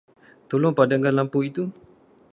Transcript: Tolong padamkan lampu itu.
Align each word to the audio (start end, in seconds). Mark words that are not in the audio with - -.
Tolong 0.49 0.73
padamkan 0.77 1.13
lampu 1.17 1.39
itu. 1.49 1.63